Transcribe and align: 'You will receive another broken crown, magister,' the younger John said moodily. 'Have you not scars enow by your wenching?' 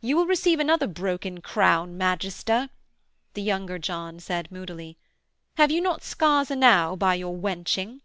'You 0.00 0.16
will 0.16 0.26
receive 0.26 0.58
another 0.58 0.88
broken 0.88 1.40
crown, 1.40 1.96
magister,' 1.96 2.68
the 3.34 3.42
younger 3.42 3.78
John 3.78 4.18
said 4.18 4.50
moodily. 4.50 4.98
'Have 5.54 5.70
you 5.70 5.80
not 5.80 6.02
scars 6.02 6.50
enow 6.50 6.96
by 6.96 7.14
your 7.14 7.36
wenching?' 7.36 8.02